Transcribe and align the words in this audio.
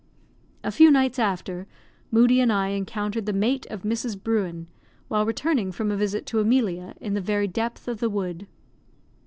A 0.63 0.71
few 0.71 0.89
nights 0.89 1.19
after, 1.19 1.67
Moodie 2.09 2.39
and 2.41 2.51
I 2.51 2.69
encountered 2.69 3.27
the 3.27 3.33
mate 3.33 3.67
of 3.67 3.83
Mrs. 3.83 4.19
Bruin, 4.19 4.65
while 5.09 5.27
returning 5.27 5.71
from 5.71 5.91
a 5.91 5.95
visit 5.95 6.25
to 6.25 6.39
Emilia, 6.39 6.95
in 6.99 7.13
the 7.13 7.21
very 7.21 7.47
depth 7.47 7.87
of 7.87 7.99
the 7.99 8.09
wood. 8.09 8.47